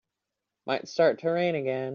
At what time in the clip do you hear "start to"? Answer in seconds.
0.87-1.29